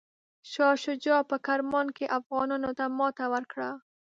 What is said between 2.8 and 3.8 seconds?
ماته ورکړه.